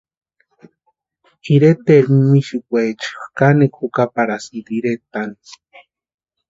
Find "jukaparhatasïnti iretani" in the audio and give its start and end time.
3.81-5.37